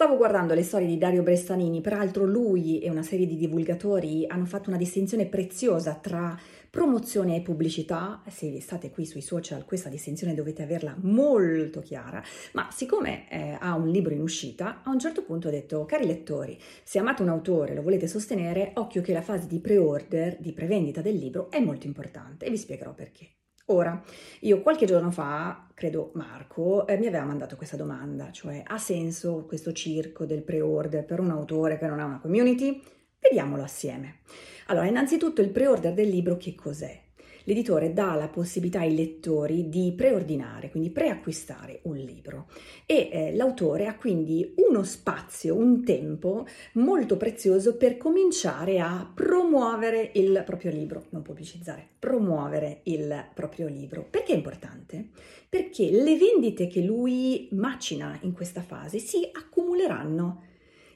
Stavo 0.00 0.16
guardando 0.16 0.54
le 0.54 0.62
storie 0.62 0.86
di 0.86 0.96
Dario 0.96 1.22
Bressanini, 1.22 1.82
peraltro 1.82 2.24
lui 2.24 2.78
e 2.78 2.88
una 2.88 3.02
serie 3.02 3.26
di 3.26 3.36
divulgatori 3.36 4.24
hanno 4.26 4.46
fatto 4.46 4.70
una 4.70 4.78
distinzione 4.78 5.26
preziosa 5.26 5.92
tra 5.92 6.34
promozione 6.70 7.36
e 7.36 7.42
pubblicità. 7.42 8.22
Se 8.26 8.62
state 8.62 8.90
qui 8.90 9.04
sui 9.04 9.20
social, 9.20 9.66
questa 9.66 9.90
distinzione 9.90 10.32
dovete 10.32 10.62
averla 10.62 10.96
molto 11.02 11.80
chiara, 11.80 12.24
ma 12.52 12.70
siccome 12.70 13.30
eh, 13.30 13.58
ha 13.60 13.74
un 13.74 13.88
libro 13.90 14.14
in 14.14 14.22
uscita, 14.22 14.80
a 14.82 14.88
un 14.88 14.98
certo 14.98 15.22
punto 15.22 15.48
ha 15.48 15.50
detto, 15.50 15.84
cari 15.84 16.06
lettori, 16.06 16.58
se 16.82 16.98
amate 16.98 17.20
un 17.20 17.28
autore 17.28 17.72
e 17.72 17.74
lo 17.74 17.82
volete 17.82 18.06
sostenere, 18.06 18.70
occhio 18.76 19.02
che 19.02 19.12
la 19.12 19.20
fase 19.20 19.46
di 19.48 19.58
pre-order, 19.58 20.38
di 20.40 20.54
prevendita 20.54 21.02
del 21.02 21.16
libro 21.16 21.50
è 21.50 21.60
molto 21.60 21.86
importante 21.86 22.46
e 22.46 22.50
vi 22.50 22.56
spiegherò 22.56 22.94
perché. 22.94 23.39
Ora, 23.70 24.02
io 24.40 24.62
qualche 24.62 24.84
giorno 24.84 25.12
fa, 25.12 25.68
credo 25.74 26.10
Marco, 26.14 26.88
eh, 26.88 26.98
mi 26.98 27.06
aveva 27.06 27.24
mandato 27.24 27.54
questa 27.54 27.76
domanda, 27.76 28.32
cioè 28.32 28.64
ha 28.66 28.78
senso 28.78 29.44
questo 29.46 29.72
circo 29.72 30.24
del 30.26 30.42
pre-order 30.42 31.04
per 31.04 31.20
un 31.20 31.30
autore 31.30 31.78
che 31.78 31.86
non 31.86 32.00
ha 32.00 32.04
una 32.04 32.18
community? 32.18 32.82
Vediamolo 33.20 33.62
assieme. 33.62 34.22
Allora, 34.66 34.86
innanzitutto 34.86 35.40
il 35.40 35.50
pre-order 35.50 35.94
del 35.94 36.08
libro 36.08 36.36
che 36.36 36.56
cos'è? 36.56 37.00
L'editore 37.50 37.92
dà 37.92 38.14
la 38.14 38.28
possibilità 38.28 38.80
ai 38.80 38.94
lettori 38.94 39.68
di 39.68 39.92
preordinare, 39.96 40.70
quindi 40.70 40.90
preacquistare 40.90 41.80
un 41.82 41.96
libro 41.96 42.48
e 42.86 43.08
eh, 43.10 43.34
l'autore 43.34 43.86
ha 43.86 43.96
quindi 43.96 44.54
uno 44.68 44.84
spazio, 44.84 45.56
un 45.56 45.82
tempo 45.82 46.46
molto 46.74 47.16
prezioso 47.16 47.76
per 47.76 47.96
cominciare 47.96 48.78
a 48.78 49.10
promuovere 49.12 50.12
il 50.14 50.44
proprio 50.46 50.70
libro, 50.70 51.06
non 51.10 51.22
pubblicizzare, 51.22 51.88
promuovere 51.98 52.82
il 52.84 53.30
proprio 53.34 53.66
libro. 53.66 54.06
Perché 54.08 54.32
è 54.32 54.36
importante? 54.36 55.08
Perché 55.48 55.90
le 55.90 56.16
vendite 56.16 56.68
che 56.68 56.80
lui 56.82 57.48
macina 57.52 58.16
in 58.22 58.32
questa 58.32 58.62
fase 58.62 58.98
si 58.98 59.28
accumuleranno 59.32 60.44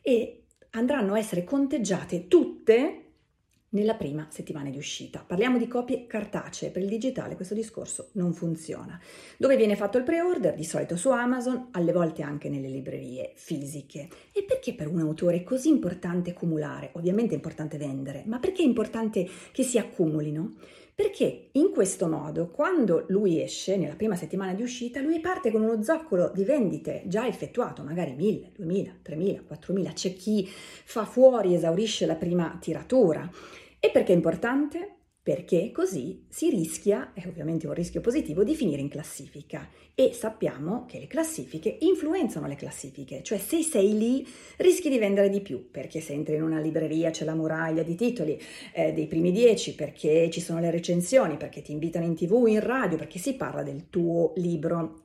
e 0.02 0.44
andranno 0.70 1.14
a 1.14 1.18
essere 1.18 1.42
conteggiate 1.42 2.28
tutte 2.28 3.03
nella 3.74 3.94
prima 3.94 4.26
settimana 4.30 4.70
di 4.70 4.78
uscita. 4.78 5.22
Parliamo 5.26 5.58
di 5.58 5.68
copie 5.68 6.06
cartacee, 6.06 6.70
per 6.70 6.82
il 6.82 6.88
digitale 6.88 7.36
questo 7.36 7.54
discorso 7.54 8.08
non 8.12 8.32
funziona. 8.32 8.98
Dove 9.36 9.56
viene 9.56 9.76
fatto 9.76 9.98
il 9.98 10.04
pre-order? 10.04 10.54
Di 10.54 10.64
solito 10.64 10.96
su 10.96 11.10
Amazon, 11.10 11.68
alle 11.72 11.92
volte 11.92 12.22
anche 12.22 12.48
nelle 12.48 12.68
librerie 12.68 13.32
fisiche. 13.34 14.08
E 14.32 14.42
perché 14.42 14.74
per 14.74 14.88
un 14.88 15.00
autore 15.00 15.36
è 15.36 15.42
così 15.42 15.68
importante 15.68 16.30
accumulare? 16.30 16.90
Ovviamente 16.94 17.32
è 17.32 17.36
importante 17.36 17.76
vendere, 17.76 18.22
ma 18.26 18.38
perché 18.38 18.62
è 18.62 18.66
importante 18.66 19.28
che 19.52 19.62
si 19.62 19.78
accumulino? 19.78 20.54
Perché 20.94 21.48
in 21.52 21.72
questo 21.72 22.06
modo, 22.06 22.50
quando 22.50 23.06
lui 23.08 23.42
esce, 23.42 23.76
nella 23.76 23.96
prima 23.96 24.14
settimana 24.14 24.54
di 24.54 24.62
uscita, 24.62 25.00
lui 25.00 25.18
parte 25.18 25.50
con 25.50 25.62
uno 25.62 25.82
zoccolo 25.82 26.30
di 26.32 26.44
vendite 26.44 27.02
già 27.06 27.26
effettuato, 27.26 27.82
magari 27.82 28.14
1000, 28.14 28.52
2000, 28.54 28.92
3000, 29.02 29.42
4000. 29.44 29.92
C'è 29.92 30.14
chi 30.14 30.46
fa 30.46 31.04
fuori, 31.04 31.52
esaurisce 31.52 32.06
la 32.06 32.14
prima 32.14 32.56
tiratura 32.60 33.28
e 33.84 33.90
perché 33.90 34.12
è 34.12 34.16
importante? 34.16 34.94
Perché 35.22 35.70
così 35.70 36.24
si 36.30 36.48
rischia, 36.48 37.12
è 37.12 37.26
ovviamente 37.26 37.66
un 37.66 37.74
rischio 37.74 38.00
positivo, 38.00 38.42
di 38.42 38.54
finire 38.54 38.80
in 38.80 38.88
classifica. 38.88 39.68
E 39.94 40.14
sappiamo 40.14 40.86
che 40.86 40.98
le 40.98 41.06
classifiche 41.06 41.76
influenzano 41.80 42.46
le 42.46 42.54
classifiche, 42.54 43.22
cioè 43.22 43.36
se 43.36 43.60
sei 43.60 43.98
lì 43.98 44.26
rischi 44.56 44.88
di 44.88 44.96
vendere 44.96 45.28
di 45.28 45.42
più, 45.42 45.70
perché 45.70 46.00
se 46.00 46.14
entri 46.14 46.36
in 46.36 46.42
una 46.42 46.60
libreria 46.60 47.10
c'è 47.10 47.26
la 47.26 47.34
muraglia 47.34 47.82
di 47.82 47.94
titoli 47.94 48.40
eh, 48.72 48.94
dei 48.94 49.06
primi 49.06 49.32
dieci, 49.32 49.74
perché 49.74 50.30
ci 50.30 50.40
sono 50.40 50.60
le 50.60 50.70
recensioni, 50.70 51.36
perché 51.36 51.60
ti 51.60 51.72
invitano 51.72 52.06
in 52.06 52.14
tv, 52.14 52.46
in 52.46 52.60
radio, 52.60 52.96
perché 52.96 53.18
si 53.18 53.34
parla 53.34 53.62
del 53.62 53.90
tuo 53.90 54.32
libro 54.36 55.02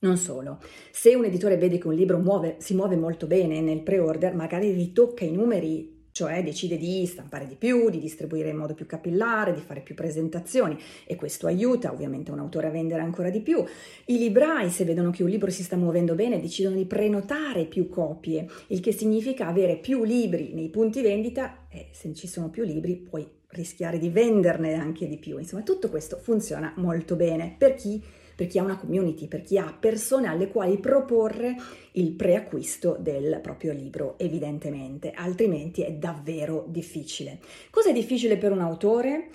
non 0.00 0.18
solo, 0.18 0.60
se 0.90 1.14
un 1.14 1.24
editore 1.24 1.56
vede 1.56 1.78
che 1.78 1.86
un 1.86 1.94
libro 1.94 2.18
muove, 2.18 2.56
si 2.58 2.74
muove 2.74 2.96
molto 2.96 3.26
bene 3.26 3.62
nel 3.62 3.82
pre-order, 3.82 4.34
magari 4.34 4.72
ritocca 4.72 5.24
i 5.24 5.30
numeri 5.30 5.99
cioè 6.12 6.42
decide 6.42 6.76
di 6.76 7.06
stampare 7.06 7.46
di 7.46 7.56
più, 7.56 7.90
di 7.90 7.98
distribuire 7.98 8.50
in 8.50 8.56
modo 8.56 8.74
più 8.74 8.86
capillare, 8.86 9.52
di 9.52 9.60
fare 9.60 9.80
più 9.80 9.94
presentazioni 9.94 10.78
e 11.06 11.16
questo 11.16 11.46
aiuta 11.46 11.92
ovviamente 11.92 12.30
un 12.30 12.38
autore 12.38 12.66
a 12.66 12.70
vendere 12.70 13.02
ancora 13.02 13.30
di 13.30 13.40
più. 13.40 13.64
I 14.06 14.18
librai, 14.18 14.70
se 14.70 14.84
vedono 14.84 15.10
che 15.10 15.22
un 15.22 15.30
libro 15.30 15.50
si 15.50 15.62
sta 15.62 15.76
muovendo 15.76 16.14
bene, 16.14 16.40
decidono 16.40 16.76
di 16.76 16.86
prenotare 16.86 17.66
più 17.66 17.88
copie, 17.88 18.48
il 18.68 18.80
che 18.80 18.92
significa 18.92 19.46
avere 19.46 19.76
più 19.76 20.04
libri 20.04 20.52
nei 20.52 20.68
punti 20.68 21.02
vendita 21.02 21.66
e 21.68 21.88
se 21.92 22.12
ci 22.14 22.26
sono 22.26 22.50
più 22.50 22.64
libri 22.64 22.96
puoi 22.96 23.26
rischiare 23.50 23.98
di 23.98 24.10
venderne 24.10 24.74
anche 24.74 25.08
di 25.08 25.18
più. 25.18 25.38
Insomma, 25.38 25.62
tutto 25.62 25.88
questo 25.88 26.18
funziona 26.18 26.72
molto 26.76 27.16
bene 27.16 27.54
per 27.56 27.74
chi 27.74 28.02
per 28.40 28.48
chi 28.48 28.58
ha 28.58 28.62
una 28.62 28.78
community, 28.78 29.28
per 29.28 29.42
chi 29.42 29.58
ha 29.58 29.76
persone 29.78 30.26
alle 30.26 30.48
quali 30.48 30.78
proporre 30.78 31.56
il 31.92 32.12
preacquisto 32.12 32.96
del 32.98 33.38
proprio 33.42 33.74
libro, 33.74 34.14
evidentemente, 34.16 35.10
altrimenti 35.10 35.82
è 35.82 35.92
davvero 35.92 36.64
difficile. 36.66 37.38
Cosa 37.68 37.90
è 37.90 37.92
difficile 37.92 38.38
per 38.38 38.52
un 38.52 38.62
autore? 38.62 39.28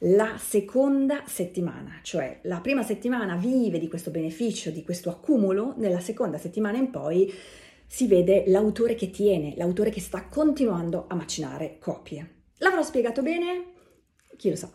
La 0.00 0.36
seconda 0.38 1.22
settimana, 1.26 2.00
cioè 2.02 2.40
la 2.42 2.60
prima 2.60 2.82
settimana 2.82 3.36
vive 3.36 3.78
di 3.78 3.88
questo 3.88 4.10
beneficio, 4.10 4.68
di 4.68 4.82
questo 4.82 5.08
accumulo, 5.08 5.72
nella 5.78 6.00
seconda 6.00 6.36
settimana 6.36 6.76
in 6.76 6.90
poi 6.90 7.32
si 7.86 8.06
vede 8.06 8.44
l'autore 8.48 8.94
che 8.94 9.08
tiene, 9.08 9.54
l'autore 9.56 9.88
che 9.88 10.00
sta 10.00 10.26
continuando 10.26 11.06
a 11.08 11.14
macinare 11.14 11.78
copie. 11.80 12.42
L'avrò 12.58 12.82
spiegato 12.82 13.22
bene? 13.22 13.64
Chi 14.36 14.50
lo 14.50 14.56
sa. 14.56 14.70